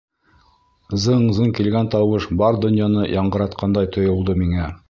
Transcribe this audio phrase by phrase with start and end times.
[1.03, 4.71] «Зың-зың» килгән тауыш бар донъяны яңғыратҡандай тойолдо миңә.